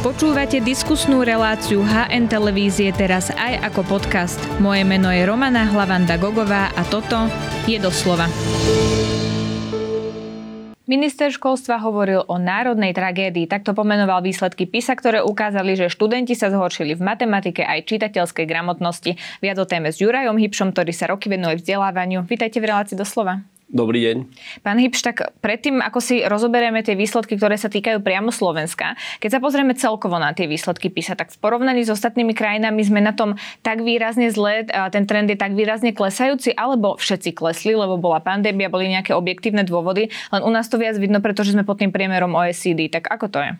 [0.00, 4.40] Počúvate diskusnú reláciu HN Televízie teraz aj ako podcast.
[4.56, 7.28] Moje meno je Romana Hlavanda Gogová a toto
[7.68, 8.24] je doslova.
[10.88, 13.44] Minister školstva hovoril o národnej tragédii.
[13.44, 19.20] Takto pomenoval výsledky PISA, ktoré ukázali, že študenti sa zhoršili v matematike aj čitateľskej gramotnosti.
[19.44, 22.24] Viac o téme s Jurajom Hybšom, ktorý sa roky venuje vzdelávaniu.
[22.24, 23.44] Vítajte v relácii doslova.
[23.70, 24.16] Dobrý deň.
[24.66, 29.38] Pán Hybš, tak predtým, ako si rozoberieme tie výsledky, ktoré sa týkajú priamo Slovenska, keď
[29.38, 33.14] sa pozrieme celkovo na tie výsledky PISA, tak v porovnaní s ostatnými krajinami sme na
[33.14, 38.18] tom tak výrazne zle, ten trend je tak výrazne klesajúci, alebo všetci klesli, lebo bola
[38.18, 41.94] pandémia, boli nejaké objektívne dôvody, len u nás to viac vidno, pretože sme pod tým
[41.94, 42.90] priemerom OECD.
[42.90, 43.50] Tak ako to je?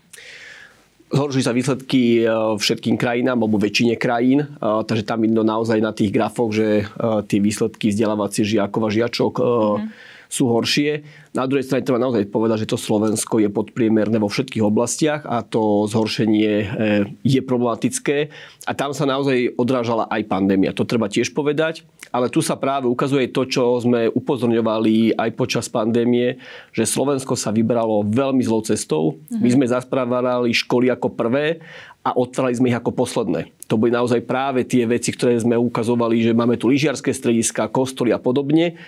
[1.10, 5.90] Zhoršujú sa výsledky e, všetkým krajinám, alebo väčšine krajín, e, takže tam vidno naozaj na
[5.90, 6.84] tých grafoch, že e,
[7.26, 11.02] tie výsledky vzdelávacie žiakov a žiačok mm-hmm sú horšie.
[11.34, 15.42] Na druhej strane treba naozaj povedať, že to Slovensko je podpriemerné vo všetkých oblastiach a
[15.42, 16.66] to zhoršenie e,
[17.26, 18.30] je problematické.
[18.70, 20.70] A tam sa naozaj odrážala aj pandémia.
[20.78, 21.82] To treba tiež povedať.
[22.14, 26.38] Ale tu sa práve ukazuje to, čo sme upozorňovali aj počas pandémie,
[26.70, 29.18] že Slovensko sa vybralo veľmi zlou cestou.
[29.34, 29.54] My mhm.
[29.58, 31.58] sme zasprávali školy ako prvé
[32.00, 33.52] a otvárali sme ich ako posledné.
[33.68, 38.10] To boli naozaj práve tie veci, ktoré sme ukazovali, že máme tu lyžiarské strediska, kostoly
[38.10, 38.80] a podobne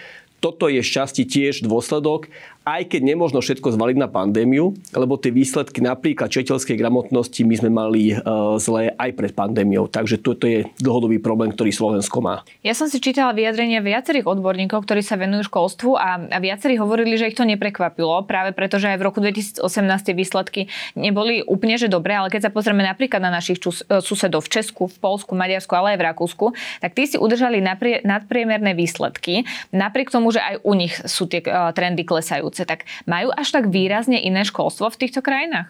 [0.43, 2.27] toto je šťastie tiež dôsledok
[2.62, 7.71] aj keď nemôžno všetko zvaliť na pandémiu, lebo tie výsledky napríklad četeľskej gramotnosti my sme
[7.71, 9.91] mali uh, zlé aj pred pandémiou.
[9.91, 12.47] Takže toto je dlhodobý problém, ktorý Slovensko má.
[12.62, 17.19] Ja som si čítala vyjadrenia viacerých odborníkov, ktorí sa venujú školstvu a, a viacerí hovorili,
[17.19, 19.62] že ich to neprekvapilo, práve preto, že aj v roku 2018
[20.06, 20.61] tie výsledky
[20.95, 24.61] neboli úplne že dobré, ale keď sa pozrieme napríklad na našich čus, e, susedov v
[24.61, 26.47] Česku, v Polsku, Maďarsku, ale aj v Rakúsku,
[26.79, 27.59] tak tí si udržali
[28.06, 29.43] nadpriemerné výsledky,
[29.75, 33.48] napriek tomu, že aj u nich sú tie uh, trendy klesajú školstve, tak majú až
[33.50, 35.69] tak výrazne iné školstvo v týchto krajinách?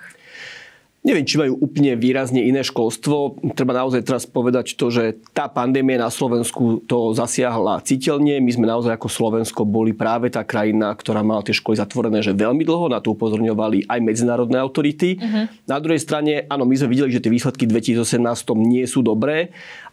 [1.02, 3.42] Neviem, či majú úplne výrazne iné školstvo.
[3.58, 8.38] Treba naozaj teraz povedať to, že tá pandémia na Slovensku to zasiahla citeľne.
[8.38, 12.38] My sme naozaj ako Slovensko boli práve tá krajina, ktorá mala tie školy zatvorené, že
[12.38, 12.86] veľmi dlho.
[12.86, 15.18] Na to upozorňovali aj medzinárodné autority.
[15.18, 15.50] Uh-huh.
[15.66, 18.22] Na druhej strane, áno, my sme videli, že tie výsledky v 2018
[18.62, 19.50] nie sú dobré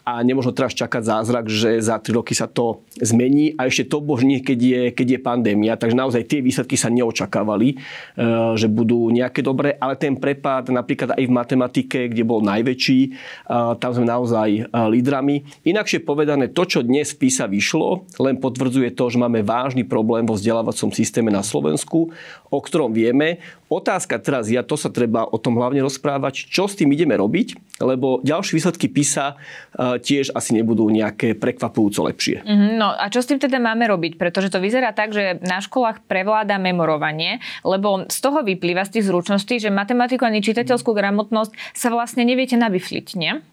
[0.09, 4.01] a nemôžno teraz čakať zázrak, že za 3 roky sa to zmení a ešte to
[4.01, 5.77] božne, keď je, keď je pandémia.
[5.77, 7.75] Takže naozaj tie výsledky sa neočakávali, e,
[8.57, 13.09] že budú nejaké dobré, ale ten prepad napríklad aj v matematike, kde bol najväčší, e,
[13.77, 15.45] tam sme naozaj e, lídrami.
[15.69, 20.25] Inakšie povedané, to, čo dnes v PISA vyšlo, len potvrdzuje to, že máme vážny problém
[20.25, 22.09] vo vzdelávacom systéme na Slovensku,
[22.49, 23.45] o ktorom vieme.
[23.69, 27.77] Otázka teraz, ja to sa treba o tom hlavne rozprávať, čo s tým ideme robiť,
[27.77, 29.37] lebo ďalšie výsledky PISA
[29.99, 32.41] tiež asi nebudú nejaké prekvapujúco lepšie.
[32.41, 34.15] Mm-hmm, no a čo s tým teda máme robiť?
[34.15, 39.07] Pretože to vyzerá tak, že na školách prevláda memorovanie, lebo z toho vyplýva z tých
[39.11, 43.43] zručností, že matematiku ani čitateľskú gramotnosť sa vlastne neviete nabifliť, nie?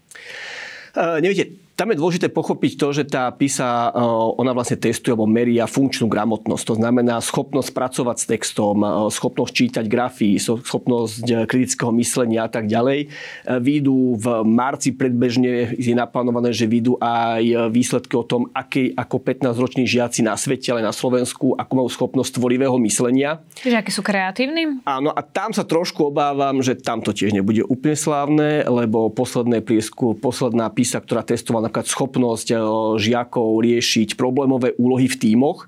[0.97, 4.01] Uh, neviete, tam je dôležité pochopiť to, že tá PISA, e,
[4.41, 6.65] ona vlastne testuje alebo meria funkčnú gramotnosť.
[6.73, 12.51] To znamená schopnosť pracovať s textom, e, schopnosť čítať grafy, schopnosť e, kritického myslenia a
[12.51, 13.13] tak ďalej.
[13.61, 19.85] Výjdu v marci predbežne, je naplánované, že výjdu aj výsledky o tom, aký, ako 15-roční
[19.85, 23.45] žiaci na svete, ale na Slovensku, ako majú schopnosť tvorivého myslenia.
[23.61, 24.81] Čiže aké sú kreatívni?
[24.89, 29.61] Áno, a tam sa trošku obávam, že tam to tiež nebude úplne slávne, lebo posledné
[29.61, 32.61] priesku, posledná PISA, ktorá testovala napríklad schopnosť eh,
[33.03, 35.67] žiakov riešiť problémové úlohy v tímoch,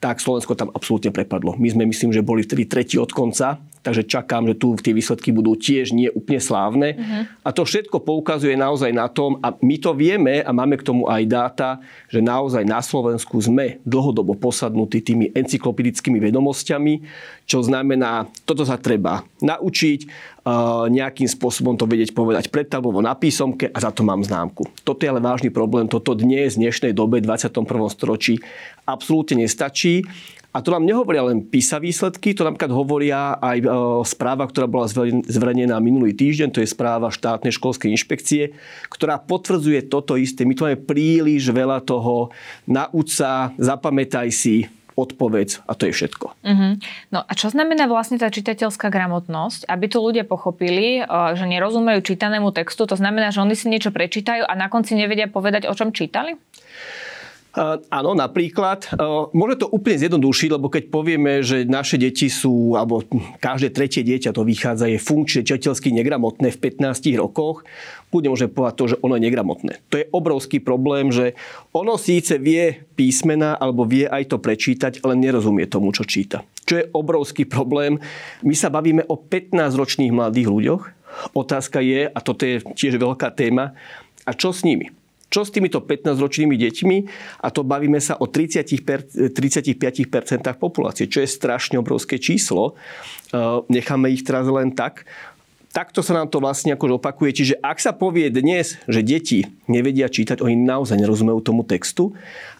[0.00, 1.56] tak Slovensko tam absolútne prepadlo.
[1.60, 5.28] My sme, myslím, že boli vtedy tretí od konca takže čakám, že tu tie výsledky
[5.28, 6.96] budú tiež nie úplne slávne.
[6.96, 7.28] Uh-huh.
[7.44, 11.04] A to všetko poukazuje naozaj na tom, a my to vieme a máme k tomu
[11.04, 11.68] aj dáta,
[12.08, 16.94] že naozaj na Slovensku sme dlhodobo posadnutí tými encyklopedickými vedomosťami,
[17.44, 20.32] čo znamená, toto sa treba naučiť,
[20.88, 24.68] nejakým spôsobom to vedieť povedať predtavovo na písomke a za to mám známku.
[24.84, 27.64] Toto je ale vážny problém, toto dnes, v dnešnej dobe, 21.
[27.88, 28.40] storočí
[28.84, 30.04] absolútne nestačí
[30.54, 33.66] a to nám nehovoria len PISA výsledky, to napríklad hovoria aj e,
[34.06, 34.86] správa, ktorá bola
[35.26, 38.54] zverejnená minulý týždeň, to je správa štátnej školskej inšpekcie,
[38.86, 40.46] ktorá potvrdzuje toto isté.
[40.46, 42.30] My tu máme príliš veľa toho,
[42.70, 46.26] nauč sa, zapamätaj si, odpovedz a to je všetko.
[46.38, 46.78] Uh-huh.
[47.10, 49.66] No a čo znamená vlastne tá čitateľská gramotnosť?
[49.66, 53.90] Aby to ľudia pochopili, e, že nerozumejú čítanému textu, to znamená, že oni si niečo
[53.90, 56.38] prečítajú a na konci nevedia povedať, o čom čítali?
[57.54, 58.98] Áno, napríklad.
[59.30, 63.06] Môže to úplne zjednodušiť, lebo keď povieme, že naše deti sú, alebo
[63.38, 67.62] každé tretie dieťa to vychádza, je funkčne čateľsky negramotné v 15 rokoch,
[68.10, 69.72] kľudne môže povedať to, že ono je negramotné.
[69.94, 71.38] To je obrovský problém, že
[71.70, 76.42] ono síce vie písmena alebo vie aj to prečítať, ale nerozumie tomu, čo číta.
[76.66, 78.02] Čo je obrovský problém.
[78.42, 80.82] My sa bavíme o 15-ročných mladých ľuďoch,
[81.38, 83.78] otázka je, a toto je tiež veľká téma,
[84.26, 84.90] a čo s nimi?
[85.34, 86.96] Čo s týmito 15-ročnými deťmi?
[87.42, 88.70] A to bavíme sa o 30
[89.34, 89.34] 35%
[90.62, 92.78] populácie, čo je strašne obrovské číslo.
[93.66, 95.10] Necháme ich teraz len tak
[95.74, 97.34] takto sa nám to vlastne ako opakuje.
[97.34, 102.14] Čiže ak sa povie dnes, že deti nevedia čítať, oni naozaj nerozumejú tomu textu.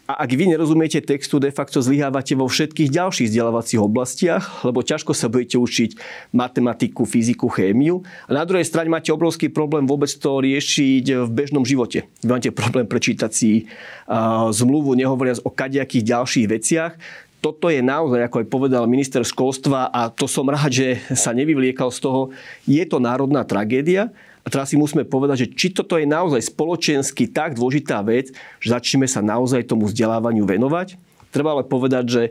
[0.05, 5.17] A ak vy nerozumiete textu, de facto zlyhávate vo všetkých ďalších vzdelávacích oblastiach, lebo ťažko
[5.17, 5.97] sa budete učiť
[6.29, 8.05] matematiku, fyziku, chémiu.
[8.29, 12.05] A na druhej strane máte obrovský problém vôbec to riešiť v bežnom živote.
[12.21, 16.93] Vy máte problém prečítať si uh, zmluvu, nehovoriac o kadejakých ďalších veciach
[17.41, 21.93] toto je naozaj, ako aj povedal minister školstva, a to som rád, že sa nevyvliekal
[21.93, 22.21] z toho,
[22.65, 24.09] je to národná tragédia.
[24.45, 28.29] A teraz si musíme povedať, že či toto je naozaj spoločensky tak dôležitá vec,
[28.61, 31.01] že začneme sa naozaj tomu vzdelávaniu venovať.
[31.33, 32.23] Treba ale povedať, že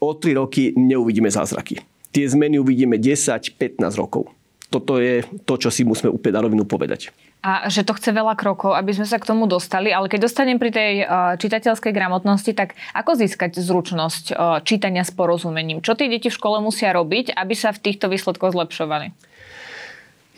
[0.00, 1.84] o 3 roky neuvidíme zázraky.
[2.08, 4.32] Tie zmeny uvidíme 10-15 rokov.
[4.72, 8.34] Toto je to, čo si musíme úplne na rovinu povedať a že to chce veľa
[8.34, 12.50] krokov, aby sme sa k tomu dostali, ale keď dostanem pri tej uh, čitateľskej gramotnosti,
[12.50, 15.78] tak ako získať zručnosť uh, čítania s porozumením?
[15.78, 19.14] Čo tie deti v škole musia robiť, aby sa v týchto výsledkoch zlepšovali?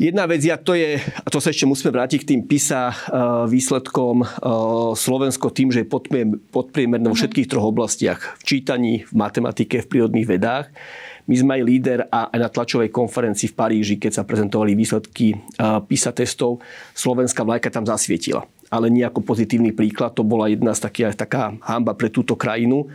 [0.00, 2.94] Jedna vec, a to je, a to sa ešte musíme vrátiť k tým PISA uh,
[3.44, 4.24] výsledkom
[4.96, 5.92] Slovensko tým, že je
[6.52, 7.20] podpriemerné vo mhm.
[7.24, 8.36] všetkých troch oblastiach.
[8.40, 10.68] V čítaní, v matematike, v prírodných vedách
[11.30, 15.38] my sme aj líder a aj na tlačovej konferencii v Paríži, keď sa prezentovali výsledky
[15.86, 16.58] PISA testov,
[16.98, 20.14] slovenská vlajka tam zasvietila ale nie ako pozitívny príklad.
[20.14, 22.86] To bola jedna z takých, taká hamba pre túto krajinu.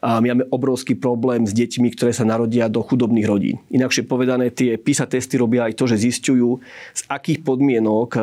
[0.00, 3.60] A my máme obrovský problém s deťmi, ktoré sa narodia do chudobných rodín.
[3.68, 6.62] Inakšie povedané, tie PISA testy robia aj to, že zistujú,
[6.94, 8.20] z akých podmienok e,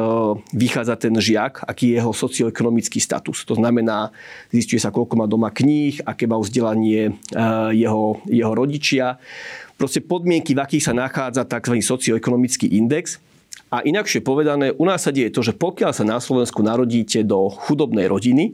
[0.56, 3.44] vychádza ten žiak, aký je jeho socioekonomický status.
[3.46, 4.10] To znamená,
[4.50, 7.13] zistuje sa, koľko má doma kníh, aké má vzdelanie e,
[7.75, 9.19] jeho, jeho rodičia.
[9.75, 11.75] Proste podmienky, v akých sa nachádza tzv.
[11.84, 13.19] socioekonomický index.
[13.73, 17.50] A inakšie povedané, u nás sa deje to, že pokiaľ sa na Slovensku narodíte do
[17.50, 18.53] chudobnej rodiny,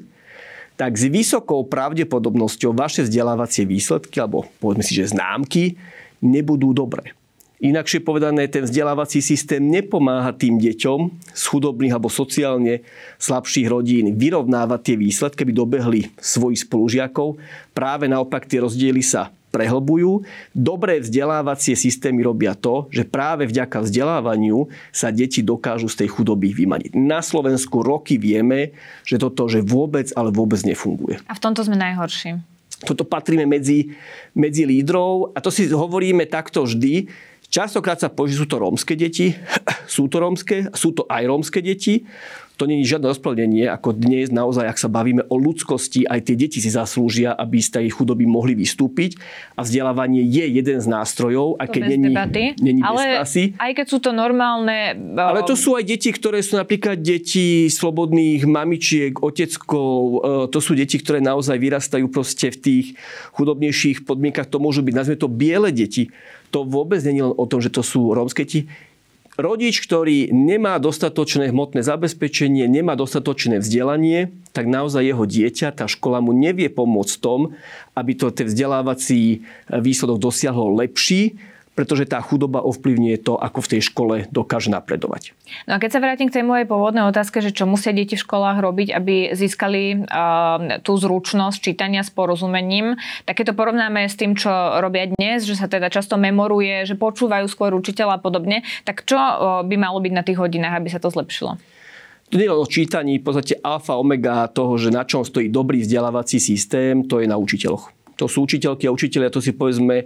[0.79, 5.77] tak s vysokou pravdepodobnosťou vaše vzdelávacie výsledky, alebo povedzme si, že známky,
[6.23, 7.13] nebudú dobré.
[7.61, 10.99] Inakšie povedané, ten vzdelávací systém nepomáha tým deťom
[11.29, 12.81] z chudobných alebo sociálne
[13.21, 17.37] slabších rodín vyrovnávať tie výsledky, aby dobehli svojich spolužiakov.
[17.77, 20.24] Práve naopak tie rozdiely sa prehlbujú.
[20.56, 26.56] Dobré vzdelávacie systémy robia to, že práve vďaka vzdelávaniu sa deti dokážu z tej chudoby
[26.56, 26.95] vymaniť.
[26.95, 31.19] Na Slovensku roky vieme, že toto že vôbec, ale vôbec nefunguje.
[31.27, 32.39] A v tomto sme najhorší.
[32.81, 33.94] Toto patríme medzi,
[34.33, 37.06] medzi lídrov a to si hovoríme takto vždy.
[37.51, 39.36] Častokrát sa povie, že sú to rómske deti,
[39.91, 42.07] sú to rómske, sú to aj rómske deti
[42.61, 46.38] to nie je žiadne ospravedlnenie, ako dnes naozaj, ak sa bavíme o ľudskosti, aj tie
[46.38, 49.17] deti si zaslúžia, aby z tej chudoby mohli vystúpiť
[49.57, 52.13] a vzdelávanie je jeden z nástrojov, a keď není,
[52.61, 53.57] není Ale asi.
[53.57, 54.93] aj keď sú to normálne...
[55.17, 60.77] Ale to sú aj deti, ktoré sú napríklad deti slobodných mamičiek, oteckov, e, to sú
[60.77, 62.85] deti, ktoré naozaj vyrastajú proste v tých
[63.33, 64.45] chudobnejších podmienkach.
[64.53, 66.13] To môžu byť, nazvime to, biele deti.
[66.53, 68.69] To vôbec je len o tom, že to sú rómske deti
[69.39, 76.19] Rodič, ktorý nemá dostatočné hmotné zabezpečenie, nemá dostatočné vzdelanie, tak naozaj jeho dieťa, tá škola
[76.19, 77.55] mu nevie pomôcť tom,
[77.95, 81.39] aby to ten vzdelávací výsledok dosiahol lepší,
[81.81, 85.33] pretože tá chudoba ovplyvňuje to, ako v tej škole dokáže napredovať.
[85.65, 88.21] No a keď sa vrátim k tej mojej pôvodnej otázke, že čo musia deti v
[88.21, 94.13] školách robiť, aby získali uh, tú zručnosť čítania s porozumením, tak keď to porovnáme s
[94.13, 98.61] tým, čo robia dnes, že sa teda často memoruje, že počúvajú skôr učiteľa a podobne,
[98.85, 101.57] tak čo uh, by malo byť na tých hodinách, aby sa to zlepšilo?
[102.29, 105.81] To nie je o čítaní, v podstate alfa, omega toho, že na čom stojí dobrý
[105.81, 107.89] vzdelávací systém, to je na učiteľoch.
[108.21, 110.05] To sú učiteľky a učiteľia, to si povedzme,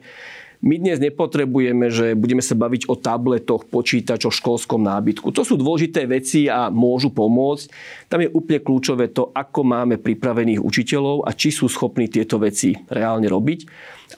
[0.65, 5.29] my dnes nepotrebujeme, že budeme sa baviť o tabletoch, počítačoch, školskom nábytku.
[5.29, 7.69] To sú dôležité veci a môžu pomôcť.
[8.09, 12.73] Tam je úplne kľúčové to, ako máme pripravených učiteľov a či sú schopní tieto veci
[12.89, 13.59] reálne robiť.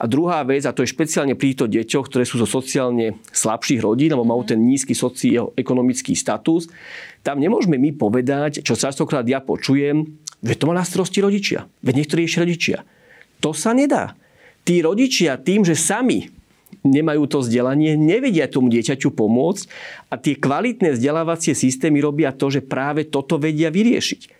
[0.00, 3.84] A druhá vec, a to je špeciálne pri týchto deťoch, ktoré sú zo sociálne slabších
[3.84, 6.72] rodín, alebo majú ten nízky socioekonomický status,
[7.20, 11.68] tam nemôžeme my povedať, čo častokrát ja počujem, že to má na starosti rodičia.
[11.84, 12.78] Veď niektorí ešte rodičia.
[13.44, 14.16] To sa nedá
[14.68, 16.37] tí rodičia tým, že sami
[16.86, 19.64] nemajú to vzdelanie, nevedia tomu dieťaťu pomôcť
[20.08, 24.38] a tie kvalitné vzdelávacie systémy robia to, že práve toto vedia vyriešiť.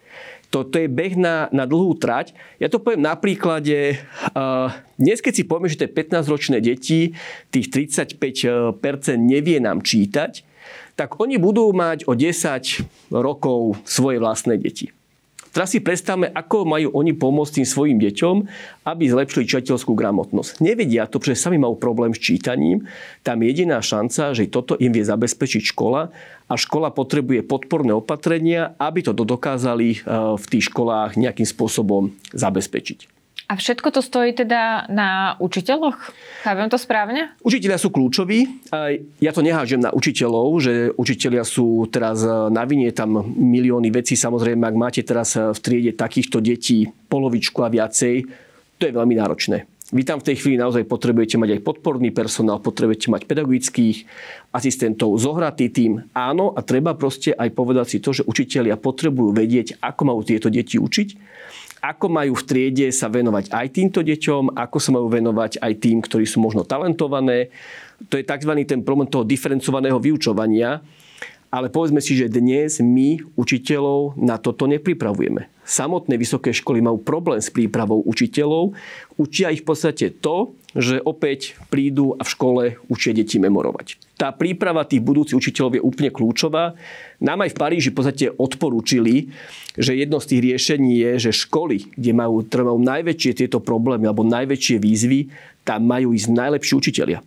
[0.48, 2.32] Toto je beh na, na dlhú trať.
[2.56, 4.00] Ja to poviem na príklade.
[4.32, 7.12] Uh, dnes, keď si povieme, že tie 15-ročné deti,
[7.52, 8.80] tých 35%
[9.20, 10.48] nevie nám čítať,
[10.96, 14.88] tak oni budú mať o 10 rokov svoje vlastné deti.
[15.58, 18.36] Teraz si predstavme, ako majú oni pomôcť tým svojim deťom,
[18.86, 20.62] aby zlepšili čitateľskú gramotnosť.
[20.62, 22.86] Nevedia to, pretože sami majú problém s čítaním.
[23.26, 26.14] Tam jediná šanca, že toto im vie zabezpečiť škola
[26.46, 30.00] a škola potrebuje podporné opatrenia, aby to dokázali eh,
[30.38, 33.17] v tých školách nejakým spôsobom zabezpečiť.
[33.48, 36.12] A všetko to stojí teda na učiteľoch?
[36.44, 37.32] Chápem to správne?
[37.40, 38.68] Učiteľia sú kľúčoví.
[39.24, 44.20] Ja to nehážem na učiteľov, že učiteľia sú teraz e, na vine, tam milióny vecí.
[44.20, 48.28] Samozrejme, ak máte teraz e, v triede takýchto detí polovičku a viacej,
[48.76, 49.64] to je veľmi náročné.
[49.96, 54.04] Vy tam v tej chvíli naozaj potrebujete mať aj podporný personál, potrebujete mať pedagogických
[54.52, 56.04] asistentov, zohratý tým.
[56.12, 60.52] Áno, a treba proste aj povedať si to, že učitelia potrebujú vedieť, ako majú tieto
[60.52, 61.40] deti učiť
[61.78, 65.98] ako majú v triede sa venovať aj týmto deťom, ako sa majú venovať aj tým,
[66.02, 67.50] ktorí sú možno talentované.
[68.10, 68.52] To je tzv.
[68.66, 70.82] ten problém toho diferencovaného vyučovania.
[71.48, 75.57] Ale povedzme si, že dnes my učiteľov na toto nepripravujeme.
[75.68, 78.72] Samotné vysoké školy majú problém s prípravou učiteľov.
[79.20, 84.00] Učia ich v podstate to, že opäť prídu a v škole učia deti memorovať.
[84.16, 86.72] Tá príprava tých budúcich učiteľov je úplne kľúčová.
[87.20, 89.28] Nám aj v Paríži v podstate odporúčili,
[89.76, 94.24] že jedno z tých riešení je, že školy, kde majú, majú najväčšie tieto problémy alebo
[94.24, 95.28] najväčšie výzvy,
[95.68, 97.20] tam majú ísť najlepší učiteľia.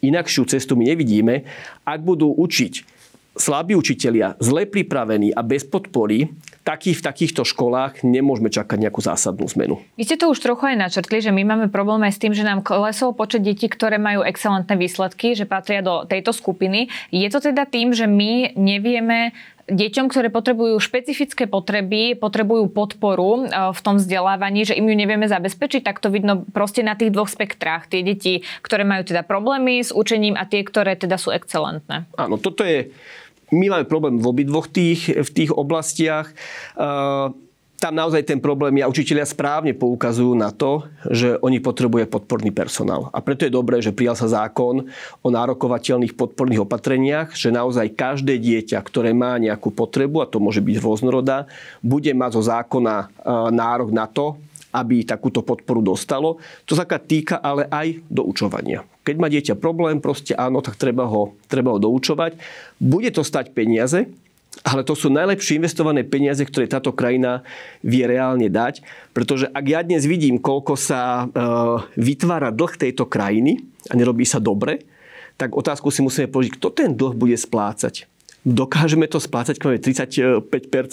[0.00, 1.44] Inakšiu cestu my nevidíme.
[1.84, 2.91] Ak budú učiť
[3.36, 6.28] slabí učitelia, zle pripravení a bez podpory,
[6.62, 9.80] taký, v takýchto školách nemôžeme čakať nejakú zásadnú zmenu.
[9.96, 12.46] Vy ste to už trochu aj načrtli, že my máme problém aj s tým, že
[12.46, 16.92] nám klesol počet detí, ktoré majú excelentné výsledky, že patria do tejto skupiny.
[17.10, 19.32] Je to teda tým, že my nevieme
[19.70, 25.30] deťom, ktoré potrebujú špecifické potreby, potrebujú podporu e, v tom vzdelávaní, že im ju nevieme
[25.30, 27.86] zabezpečiť, tak to vidno proste na tých dvoch spektrách.
[27.86, 32.10] Tie deti, ktoré majú teda problémy s učením a tie, ktoré teda sú excelentné.
[32.18, 32.90] Áno, toto je
[33.52, 36.32] my máme problém v obidvoch tých, v tých oblastiach.
[37.82, 42.54] Tam naozaj ten problém je, a učiteľia správne poukazujú na to, že oni potrebujú podporný
[42.54, 43.10] personál.
[43.10, 44.86] A preto je dobré, že prijal sa zákon
[45.18, 50.62] o nárokovateľných podporných opatreniach, že naozaj každé dieťa, ktoré má nejakú potrebu, a to môže
[50.62, 51.50] byť rôznorodá,
[51.82, 53.10] bude mať zo zákona
[53.50, 54.38] nárok na to,
[54.70, 56.38] aby takúto podporu dostalo.
[56.70, 58.86] To sa týka ale aj doučovania.
[59.02, 62.38] Keď má dieťa problém, proste áno, tak treba ho, treba ho doučovať.
[62.78, 64.06] Bude to stať peniaze,
[64.62, 67.42] ale to sú najlepšie investované peniaze, ktoré táto krajina
[67.82, 68.84] vie reálne dať.
[69.10, 71.34] Pretože ak ja dnes vidím, koľko sa e,
[71.96, 74.84] vytvára dlh tejto krajiny a nerobí sa dobre,
[75.40, 78.06] tak otázku si musíme položiť, kto ten dlh bude splácať.
[78.42, 80.50] Dokážeme to splácať, keď máme 35%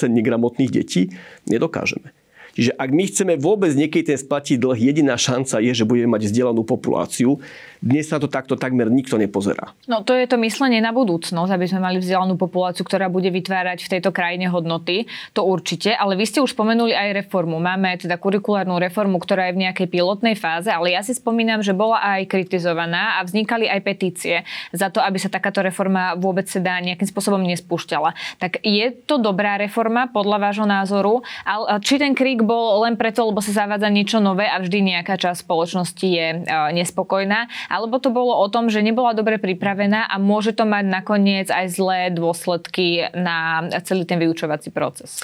[0.09, 1.13] negramotných detí?
[1.49, 2.13] Nedokážeme.
[2.59, 6.27] Čiže ak my chceme vôbec niekedy ten splatiť dlh, jediná šanca je, že budeme mať
[6.27, 7.39] vzdelanú populáciu.
[7.79, 9.71] Dnes sa to takto takmer nikto nepozerá.
[9.87, 13.87] No to je to myslenie na budúcnosť, aby sme mali vzdelanú populáciu, ktorá bude vytvárať
[13.87, 15.07] v tejto krajine hodnoty.
[15.39, 17.63] To určite, ale vy ste už spomenuli aj reformu.
[17.63, 21.71] Máme teda kurikulárnu reformu, ktorá je v nejakej pilotnej fáze, ale ja si spomínam, že
[21.71, 24.43] bola aj kritizovaná a vznikali aj petície
[24.75, 28.11] za to, aby sa takáto reforma vôbec teda nejakým spôsobom nespúšťala.
[28.43, 31.23] Tak je to dobrá reforma podľa vášho názoru?
[31.47, 35.21] Ale či ten krik bol len preto, lebo sa zavádza niečo nové a vždy nejaká
[35.21, 36.37] časť spoločnosti je e,
[36.73, 37.45] nespokojná?
[37.69, 41.65] alebo to bolo o tom, že nebola dobre pripravená a môže to mať nakoniec aj
[41.69, 45.21] zlé dôsledky na celý ten vyučovací proces?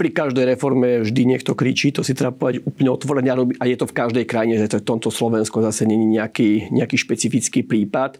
[0.00, 3.84] pri každej reforme vždy niekto kričí, to si treba povedať úplne otvorene a je to
[3.84, 8.16] v každej krajine, že to je v tomto Slovensko zase není nejaký, nejaký špecifický prípad.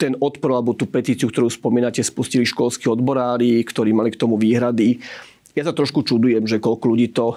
[0.00, 5.04] Ten odpor alebo tú petíciu, ktorú spomínate, spustili školskí odborári, ktorí mali k tomu výhrady.
[5.56, 7.32] Ja sa trošku čudujem, že koľko ľudí to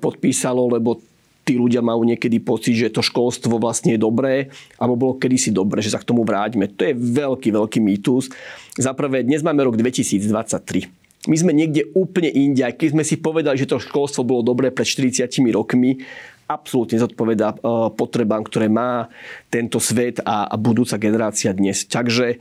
[0.00, 0.96] podpísalo, lebo
[1.44, 4.48] tí ľudia majú niekedy pocit, že to školstvo vlastne je dobré,
[4.80, 6.72] alebo bolo kedysi dobré, že sa k tomu vráťme.
[6.72, 8.32] To je veľký, veľký mýtus.
[8.80, 11.28] Za prvé, dnes máme rok 2023.
[11.28, 14.88] My sme niekde úplne inde, keď sme si povedali, že to školstvo bolo dobré pred
[14.88, 16.00] 40 rokmi,
[16.48, 17.56] absolútne zodpoveda e,
[17.94, 19.06] potrebám, ktoré má
[19.52, 21.86] tento svet a, budúca generácia dnes.
[21.86, 22.40] Takže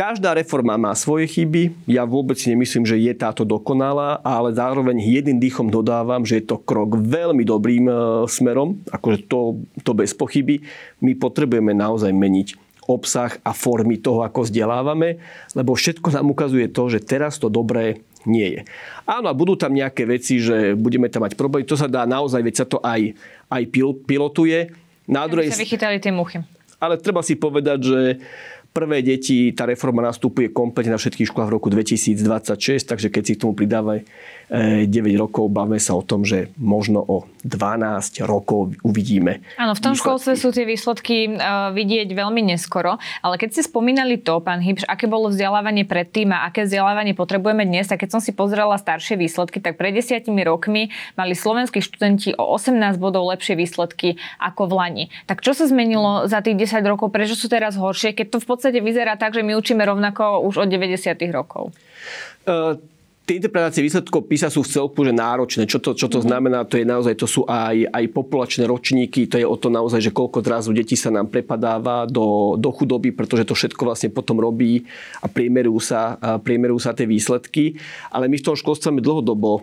[0.00, 1.76] Každá reforma má svoje chyby.
[1.84, 6.48] Ja vôbec si nemyslím, že je táto dokonalá, ale zároveň jedným dýchom dodávam, že je
[6.48, 10.64] to krok veľmi dobrým e, smerom, akože to, to bez pochyby.
[11.04, 12.56] My potrebujeme naozaj meniť
[12.88, 15.20] obsah a formy toho, ako vzdelávame,
[15.52, 18.60] lebo všetko nám ukazuje to, že teraz to dobré nie je.
[19.04, 21.68] Áno, a budú tam nejaké veci, že budeme tam mať problémy.
[21.68, 23.12] To sa dá naozaj, veď sa to aj,
[23.52, 23.62] aj
[24.08, 24.72] pilotuje.
[25.04, 25.52] Na druhej...
[25.52, 26.40] sa vychytali tie muchy.
[26.80, 28.00] Ale treba si povedať, že
[28.70, 33.32] Prvé deti, tá reforma nastupuje kompletne na všetkých školách v roku 2026, takže keď si
[33.34, 34.06] k tomu pridávaj
[34.50, 39.46] 9 rokov, bavme sa o tom, že možno o 12 rokov uvidíme.
[39.54, 40.02] Áno, v tom výsledky.
[40.02, 44.90] školstve sú tie výsledky uh, vidieť veľmi neskoro, ale keď ste spomínali to, pán Hybš,
[44.90, 49.14] aké bolo vzdelávanie predtým a aké vzdelávanie potrebujeme dnes, a keď som si pozrela staršie
[49.14, 54.72] výsledky, tak pred desiatimi rokmi mali slovenskí študenti o 18 bodov lepšie výsledky ako v
[54.74, 55.04] Lani.
[55.30, 57.14] Tak čo sa zmenilo za tých 10 rokov?
[57.14, 60.66] Prečo sú teraz horšie, keď to v podstate vyzerá tak, že my učíme rovnako už
[60.66, 60.98] od 90.
[61.30, 61.70] rokov?
[62.50, 62.74] Uh
[63.30, 65.62] tie interpretácie výsledkov PISA sú v celku že náročné.
[65.70, 66.26] Čo to, čo to mm-hmm.
[66.26, 66.58] znamená?
[66.66, 70.10] To je naozaj, to sú aj, aj populačné ročníky, to je o to naozaj, že
[70.10, 74.82] koľko zrazu detí sa nám prepadáva do, do chudoby, pretože to všetko vlastne potom robí
[75.22, 77.78] a priemerujú sa, a priemerujú sa tie výsledky.
[78.10, 79.62] Ale my v tom školstve máme dlhodobo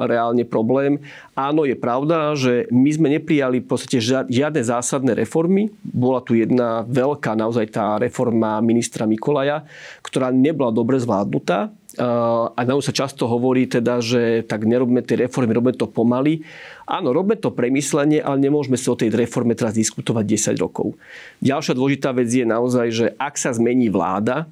[0.00, 1.04] reálne problém.
[1.36, 5.68] Áno, je pravda, že my sme neprijali v podstate žiadne zásadné reformy.
[5.84, 9.68] Bola tu jedna veľká, naozaj tá reforma ministra Mikolaja,
[10.00, 15.56] ktorá nebola dobre zvládnutá a nám sa často hovorí teda, že tak nerobme tie reformy,
[15.56, 16.46] robme to pomaly.
[16.86, 20.94] Áno, robme to premyslenie, ale nemôžeme sa o tej reforme teraz diskutovať 10 rokov.
[21.42, 24.46] Ďalšia dôležitá vec je naozaj, že ak sa zmení vláda,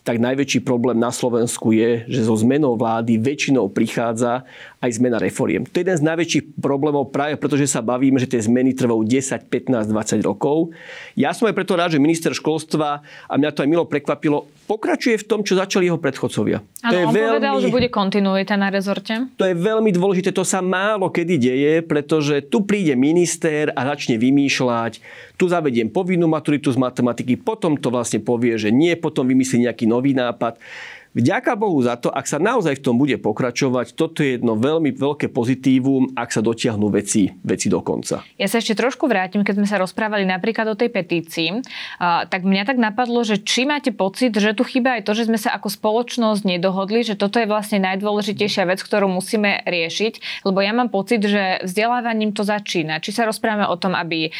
[0.00, 4.48] tak najväčší problém na Slovensku je, že so zmenou vlády väčšinou prichádza
[4.80, 5.68] aj zmena reforiem.
[5.68, 9.04] To je jeden z najväčších problémov práve preto, že sa bavíme, že tie zmeny trvajú
[9.04, 10.72] 10, 15, 20 rokov.
[11.12, 15.18] Ja som aj preto rád, že minister školstva, a mňa to aj milo prekvapilo, pokračuje
[15.18, 16.62] v tom, čo začali jeho predchodcovia.
[16.86, 19.26] Áno, on veľmi, povedal, že bude kontinuita na rezorte.
[19.34, 24.14] To je veľmi dôležité, to sa málo kedy deje, pretože tu príde minister a začne
[24.14, 25.02] vymýšľať,
[25.34, 29.90] tu zavediem povinnú maturitu z matematiky, potom to vlastne povie, že nie, potom vymyslí nejaký
[29.90, 30.62] nový nápad.
[31.10, 34.94] Vďaka Bohu za to, ak sa naozaj v tom bude pokračovať, toto je jedno veľmi
[34.94, 38.22] veľké pozitívum, ak sa dotiahnú veci, veci do konca.
[38.38, 41.66] Ja sa ešte trošku vrátim, keď sme sa rozprávali napríklad o tej petícii,
[41.98, 45.34] tak mňa tak napadlo, že či máte pocit, že tu chýba aj to, že sme
[45.34, 50.70] sa ako spoločnosť nedohodli, že toto je vlastne najdôležitejšia vec, ktorú musíme riešiť, lebo ja
[50.70, 53.02] mám pocit, že vzdelávaním to začína.
[53.02, 54.30] Či sa rozprávame o tom, aby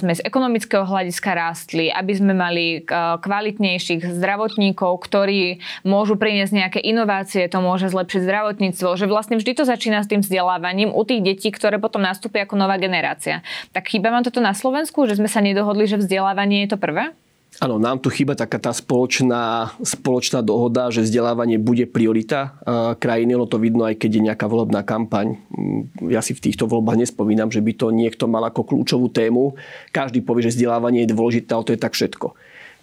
[0.00, 2.88] sme z ekonomického hľadiska rástli, aby sme mali
[3.20, 9.58] kvalitnejších zdravotníkov, ktorí môžu môžu priniesť nejaké inovácie, to môže zlepšiť zdravotníctvo, že vlastne vždy
[9.58, 13.42] to začína s tým vzdelávaním u tých detí, ktoré potom nastúpia ako nová generácia.
[13.74, 17.10] Tak chýba vám toto na Slovensku, že sme sa nedohodli, že vzdelávanie je to prvé?
[17.58, 22.54] Áno, nám tu chýba taká tá spoločná, spoločná dohoda, že vzdelávanie bude priorita
[23.02, 25.42] krajiny, no to vidno aj keď je nejaká volebná kampaň.
[25.50, 29.58] Mm, ja si v týchto voľbách nespomínam, že by to niekto mal ako kľúčovú tému.
[29.90, 32.36] Každý povie, že vzdelávanie je dôležité, ale to je tak všetko.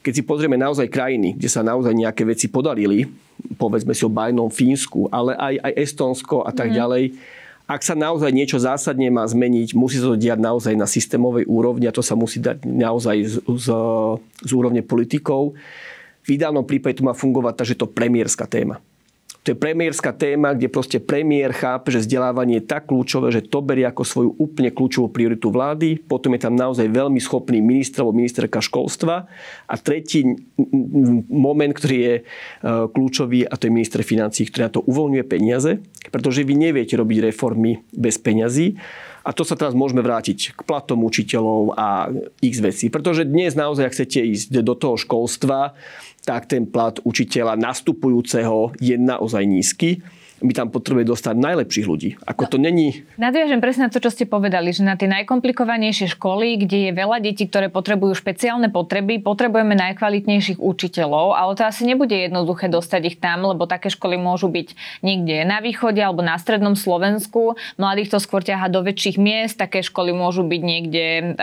[0.04, 3.08] Keď si pozrieme naozaj krajiny, kde sa naozaj nejaké veci podarili,
[3.56, 6.76] povedzme si o bajnom Fínsku, ale aj, aj Estonsko a tak mm.
[6.76, 7.04] ďalej,
[7.63, 11.88] ak sa naozaj niečo zásadne má zmeniť, musí sa to diať naozaj na systémovej úrovni
[11.88, 13.68] a to sa musí dať naozaj z, z,
[14.44, 15.56] z úrovne politikov.
[16.28, 18.84] V ideálnom prípade to má fungovať tak, že to premiérska téma.
[19.44, 23.60] To je premiérska téma, kde proste premiér chápe, že vzdelávanie je tak kľúčové, že to
[23.60, 26.00] berie ako svoju úplne kľúčovú prioritu vlády.
[26.00, 29.28] Potom je tam naozaj veľmi schopný minister alebo ministerka školstva.
[29.68, 30.24] A tretí
[31.28, 32.22] moment, ktorý je e,
[32.88, 35.72] kľúčový, a to je minister financí, ktorý na to uvoľňuje peniaze,
[36.08, 38.80] pretože vy neviete robiť reformy bez peňazí.
[39.24, 42.12] A to sa teraz môžeme vrátiť k platom učiteľov a
[42.44, 42.92] ich vecí.
[42.92, 45.80] Pretože dnes naozaj, ak chcete ísť do toho školstva,
[46.28, 50.04] tak ten plat učiteľa nastupujúceho je naozaj nízky
[50.41, 52.10] my tam potrebujeme dostať najlepších ľudí.
[52.26, 53.06] Ako to není...
[53.22, 57.22] Nadviažem presne na to, čo ste povedali, že na tie najkomplikovanejšie školy, kde je veľa
[57.22, 63.17] detí, ktoré potrebujú špeciálne potreby, potrebujeme najkvalitnejších učiteľov, ale to asi nebude jednoduché dostať ich
[63.19, 67.60] tam, lebo také školy môžu byť niekde na východe alebo na strednom Slovensku.
[67.76, 71.36] Mladých to skôr ťaha do väčších miest, také školy môžu byť niekde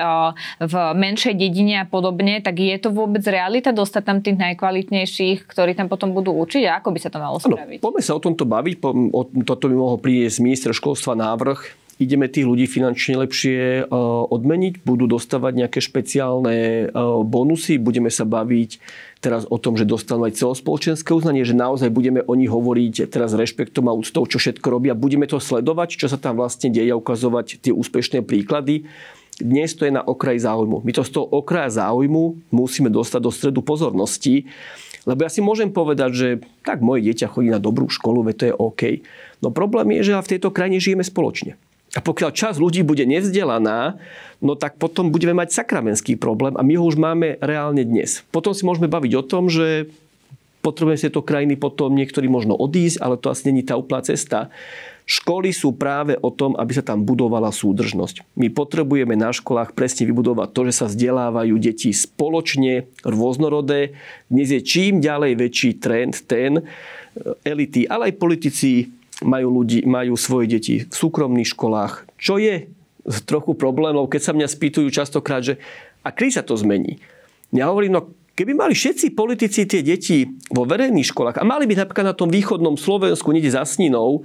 [0.61, 2.41] v menšej dedine a podobne.
[2.41, 6.65] Tak je to vôbec realita dostať tam tých najkvalitnejších, ktorí tam potom budú učiť?
[6.69, 7.79] A ako by sa to malo spraviť?
[7.79, 8.80] Ano, poďme sa o tomto baviť
[9.45, 13.93] toto by mohol priniesť minister školstva návrh, ideme tých ľudí finančne lepšie e,
[14.33, 16.85] odmeniť, budú dostávať nejaké špeciálne e,
[17.29, 18.81] bonusy, budeme sa baviť
[19.21, 23.37] teraz o tom, že dostanú aj celospoločenské uznanie, že naozaj budeme o nich hovoriť teraz
[23.37, 24.97] rešpektom a úctou, čo všetko robia.
[24.97, 28.89] Budeme to sledovať, čo sa tam vlastne deje ukazovať tie úspešné príklady.
[29.41, 30.85] Dnes to je na okraji záujmu.
[30.85, 34.47] My to z toho okraja záujmu musíme dostať do stredu pozornosti
[35.09, 36.29] lebo ja si môžem povedať, že
[36.61, 38.83] tak moje dieťa chodí na dobrú školu, veď to je OK.
[39.41, 41.57] No problém je, že v tejto krajine žijeme spoločne.
[41.97, 43.99] A pokiaľ čas ľudí bude nevzdelaná,
[44.39, 48.23] no tak potom budeme mať sakramenský problém a my ho už máme reálne dnes.
[48.31, 49.91] Potom si môžeme baviť o tom, že
[50.63, 54.53] potrebujeme z tejto krajiny potom niektorí možno odísť, ale to asi není tá úplná cesta.
[55.11, 58.39] Školy sú práve o tom, aby sa tam budovala súdržnosť.
[58.39, 63.99] My potrebujeme na školách presne vybudovať to, že sa vzdelávajú deti spoločne, rôznorodé.
[64.31, 66.65] Dnes je čím ďalej väčší trend ten, e,
[67.43, 68.87] elity, ale aj politici
[69.27, 72.71] majú, ľudí, majú svoje deti v súkromných školách, čo je
[73.27, 75.59] trochu problémov, keď sa mňa spýtujú častokrát, že
[76.07, 77.03] a kedy sa to zmení?
[77.51, 80.23] Ja hovorím, no keby mali všetci politici tie deti
[80.55, 84.23] vo verejných školách a mali byť napríklad na tom východnom Slovensku niekde za Sninou,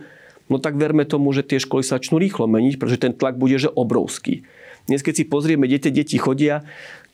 [0.50, 3.58] no tak verme tomu, že tie školy sa začnú rýchlo meniť, pretože ten tlak bude
[3.58, 4.46] že obrovský.
[4.86, 6.62] Dnes, keď si pozrieme, kde tie deti chodia,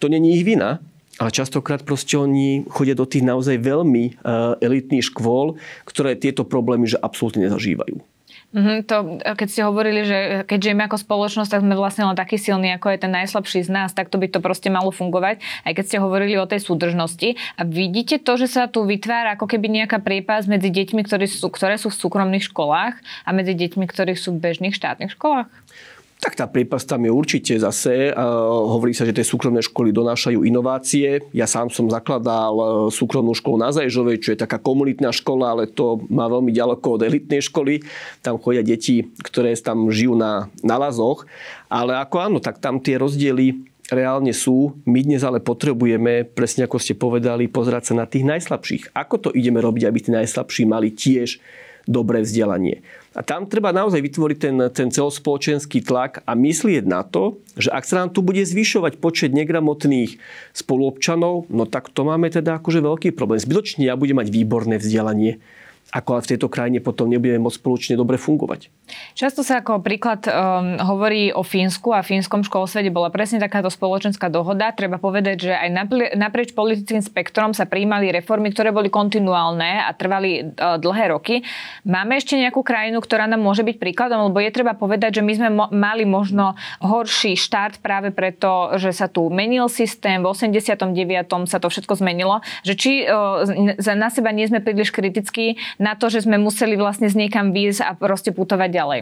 [0.03, 0.83] to není ich vina,
[1.21, 5.55] ale častokrát proste oni chodia do tých naozaj veľmi uh, elitných škôl,
[5.87, 8.10] ktoré tieto problémy že absolútne nezažívajú.
[8.51, 12.35] Mm-hmm, to, keď ste hovorili, že keď žijeme ako spoločnosť, tak sme vlastne len takí
[12.35, 15.39] silní, ako je ten najslabší z nás, tak to by to proste malo fungovať.
[15.63, 17.39] Aj keď ste hovorili o tej súdržnosti.
[17.55, 21.47] A vidíte to, že sa tu vytvára ako keby nejaká priepas medzi deťmi, ktoré sú,
[21.47, 25.47] ktoré sú v súkromných školách a medzi deťmi, ktorí sú v bežných štátnych školách?
[26.21, 28.13] Tak tá prípas tam je určite zase.
[28.45, 31.25] Hovorí sa, že tie súkromné školy donášajú inovácie.
[31.33, 35.65] Ja sám som zakladal e, súkromnú školu na Zajžovej, čo je taká komunitná škola, ale
[35.65, 37.81] to má veľmi ďaleko od elitnej školy.
[38.21, 41.25] Tam chodia deti, ktoré tam žijú na, na lazoch.
[41.73, 43.57] Ale ako áno, tak tam tie rozdiely
[43.89, 44.77] reálne sú.
[44.85, 48.93] My dnes ale potrebujeme, presne ako ste povedali, pozerať sa na tých najslabších.
[48.93, 51.41] Ako to ideme robiť, aby tí najslabší mali tiež
[51.89, 52.85] dobré vzdelanie.
[53.11, 57.83] A tam treba naozaj vytvoriť ten, ten celospoločenský tlak a myslieť na to, že ak
[57.83, 60.15] sa nám tu bude zvyšovať počet negramotných
[60.55, 63.43] spoluobčanov, no tak to máme teda akože veľký problém.
[63.43, 65.43] Zbytočne ja budem mať výborné vzdelanie,
[65.91, 68.71] ako v tejto krajine potom nebudeme môcť spoločne dobre fungovať.
[69.15, 74.31] Často sa ako príklad um, hovorí o Fínsku a fínskom školstve, bola presne takáto spoločenská
[74.31, 74.71] dohoda.
[74.71, 75.69] Treba povedať, že aj
[76.15, 81.43] naprieč politickým spektrom sa prijímali reformy, ktoré boli kontinuálne a trvali uh, dlhé roky.
[81.83, 85.33] Máme ešte nejakú krajinu, ktorá nám môže byť príkladom, lebo je treba povedať, že my
[85.35, 90.87] sme mo- mali možno horší štart práve preto, že sa tu menil systém, v 89.
[91.51, 93.43] sa to všetko zmenilo, že či uh,
[93.95, 97.81] na seba nie sme príliš kritickí na to, že sme museli vlastne z niekam výjsť
[97.85, 99.01] a proste putovať ďalej?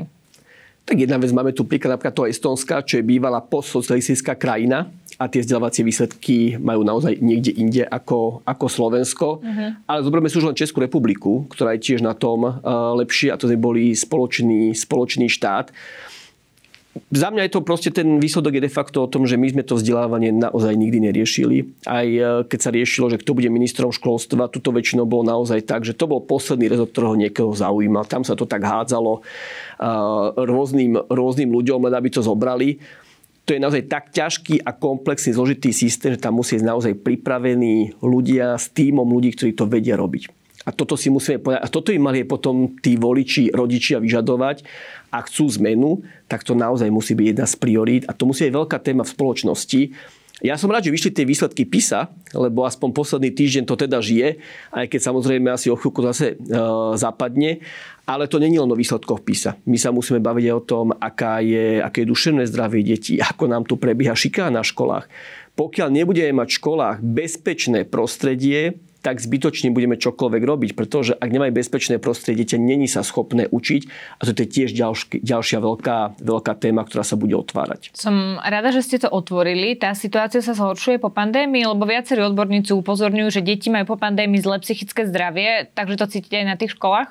[0.89, 4.89] Tak jedna vec, máme tu príklad napríklad toho Estonska, čo je bývalá postsocialistická krajina
[5.21, 9.27] a tie vzdelávacie výsledky majú naozaj niekde inde ako, ako Slovensko.
[9.37, 9.69] Uh-huh.
[9.85, 12.55] Ale zoberme si už len Českú republiku, ktorá je tiež na tom uh,
[12.97, 15.69] lepšie a to boli spoločný, spoločný štát
[17.07, 19.63] za mňa je to proste ten výsledok je de facto o tom, že my sme
[19.63, 21.71] to vzdelávanie naozaj nikdy neriešili.
[21.87, 25.87] Aj e, keď sa riešilo, že kto bude ministrom školstva, tuto väčšinou bolo naozaj tak,
[25.87, 28.05] že to bol posledný rezort, ktorého niekoho zaujímal.
[28.05, 29.23] Tam sa to tak hádzalo
[30.35, 32.83] rôznym, rôznym ľuďom, len aby to zobrali.
[33.47, 38.53] To je naozaj tak ťažký a komplexný, zložitý systém, že tam musí naozaj pripravení ľudia
[38.59, 40.38] s týmom ľudí, ktorí to vedia robiť.
[40.67, 41.61] A toto si musíme povedať.
[41.63, 44.67] A toto im mali potom tí voliči, rodičia vyžadovať.
[45.09, 48.03] A chcú zmenu, tak to naozaj musí byť jedna z priorít.
[48.11, 49.81] A to musí byť veľká téma v spoločnosti.
[50.39, 54.39] Ja som rád, že vyšli tie výsledky PISA, lebo aspoň posledný týždeň to teda žije,
[54.71, 56.55] aj keď samozrejme asi o chvíľku zase e,
[56.95, 57.59] zapadne.
[58.07, 59.59] Ale to není len o výsledkoch PISA.
[59.67, 63.67] My sa musíme baviť o tom, aká je, aké je duševné zdravie detí, ako nám
[63.67, 65.11] tu prebieha šikána na školách.
[65.59, 71.55] Pokiaľ nebudeme mať v školách bezpečné prostredie, tak zbytočne budeme čokoľvek robiť, pretože ak nemajú
[71.55, 73.81] bezpečné prostredie, dieťa není sa schopné učiť
[74.19, 77.95] a to je tiež ďalš, ďalšia veľká, veľká téma, ktorá sa bude otvárať.
[77.95, 79.79] Som rada, že ste to otvorili.
[79.79, 84.43] Tá situácia sa zhoršuje po pandémii, lebo viacerí odborníci upozorňujú, že deti majú po pandémii
[84.43, 87.07] zlé psychické zdravie, takže to cítite aj na tých školách?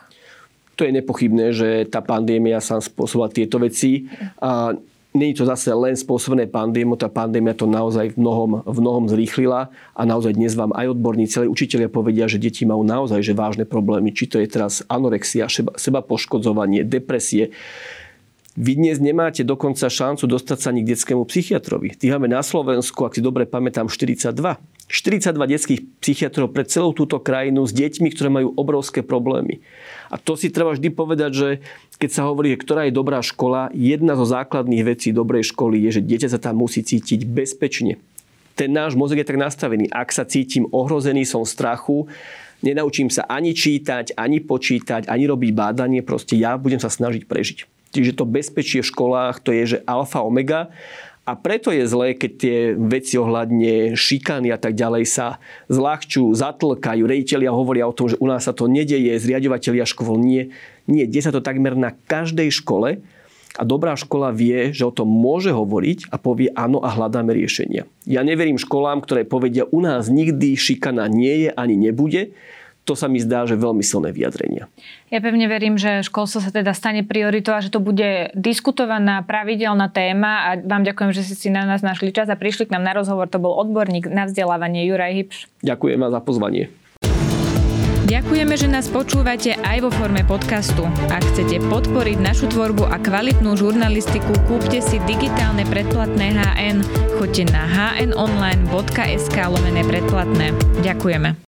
[0.78, 4.06] To je nepochybné, že tá pandémia sa spôsobila tieto veci.
[4.38, 4.78] A
[5.16, 9.72] Není to zase len spôsobené pandémiou, tá pandémia to naozaj v mnohom, v mnohom zrýchlila
[9.96, 13.64] a naozaj dnes vám aj odborníci, ale učiteľia povedia, že deti majú naozaj že vážne
[13.64, 17.56] problémy, či to je teraz anorexia, seba, seba poškodzovanie, depresie.
[18.58, 21.96] Vy dnes nemáte dokonca šancu dostať sa ani k detskému psychiatrovi.
[21.96, 24.34] Tých máme na Slovensku, ak si dobre pamätám, 42.
[24.88, 29.60] 42 detských psychiatrov pre celú túto krajinu s deťmi, ktoré majú obrovské problémy.
[30.08, 31.48] A to si treba vždy povedať, že
[32.00, 36.06] keď sa hovorí, ktorá je dobrá škola, jedna zo základných vecí dobrej školy je, že
[36.08, 38.00] dieťa sa tam musí cítiť bezpečne.
[38.56, 39.92] Ten náš mozog je tak nastavený.
[39.92, 41.96] Ak sa cítim ohrozený, som v strachu,
[42.64, 47.58] nenaučím sa ani čítať, ani počítať, ani robiť bádanie, proste ja budem sa snažiť prežiť.
[47.88, 50.68] Čiže to bezpečie v školách, to je, že alfa, omega.
[51.28, 55.36] A preto je zlé, keď tie veci ohľadne šikany a tak ďalej sa
[55.68, 57.04] zľahčujú, zatlkajú.
[57.04, 60.56] Rejiteľia hovoria o tom, že u nás sa to nedeje, zriadovateľia škôl nie.
[60.88, 63.04] Nie, deje sa to takmer na každej škole
[63.60, 67.84] a dobrá škola vie, že o tom môže hovoriť a povie áno a hľadáme riešenia.
[68.08, 72.32] Ja neverím školám, ktoré povedia, u nás nikdy šikana nie je ani nebude,
[72.88, 74.72] to sa mi zdá, že veľmi silné vyjadrenia.
[75.12, 79.92] Ja pevne verím, že školstvo sa teda stane prioritou a že to bude diskutovaná pravidelná
[79.92, 82.88] téma a vám ďakujem, že ste si na nás našli čas a prišli k nám
[82.88, 83.28] na rozhovor.
[83.28, 85.36] To bol odborník na vzdelávanie Juraj Hybš.
[85.60, 86.72] Ďakujem vám za pozvanie.
[88.08, 90.88] Ďakujeme, že nás počúvate aj vo forme podcastu.
[91.12, 96.80] Ak chcete podporiť našu tvorbu a kvalitnú žurnalistiku, kúpte si digitálne predplatné HN.
[97.20, 100.56] Choďte na hnonline.sk lomené predplatné.
[100.80, 101.48] Ďakujeme.